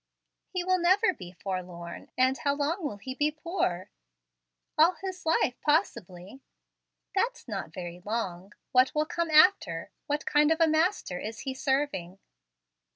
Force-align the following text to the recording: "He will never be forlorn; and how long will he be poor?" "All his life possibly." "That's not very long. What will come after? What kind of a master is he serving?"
"He 0.49 0.63
will 0.63 0.79
never 0.79 1.13
be 1.13 1.31
forlorn; 1.31 2.09
and 2.17 2.35
how 2.39 2.55
long 2.55 2.83
will 2.83 2.97
he 2.97 3.13
be 3.13 3.29
poor?" 3.29 3.91
"All 4.75 4.93
his 4.93 5.27
life 5.27 5.61
possibly." 5.61 6.41
"That's 7.13 7.47
not 7.47 7.71
very 7.71 8.01
long. 8.03 8.53
What 8.71 8.95
will 8.95 9.05
come 9.05 9.29
after? 9.29 9.91
What 10.07 10.25
kind 10.25 10.51
of 10.51 10.59
a 10.59 10.65
master 10.67 11.19
is 11.19 11.41
he 11.41 11.53
serving?" 11.53 12.17